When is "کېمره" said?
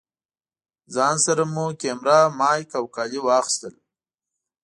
1.81-2.19